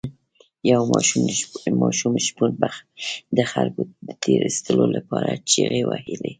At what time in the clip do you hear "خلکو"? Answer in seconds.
3.51-3.81